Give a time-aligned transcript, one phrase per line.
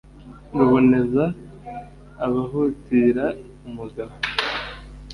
[0.57, 1.23] ruboneza
[2.25, 3.25] abahutira
[3.67, 4.13] umugabo